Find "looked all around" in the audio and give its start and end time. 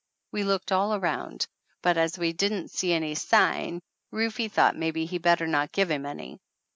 0.43-1.45